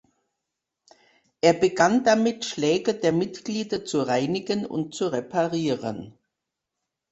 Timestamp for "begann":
1.53-2.03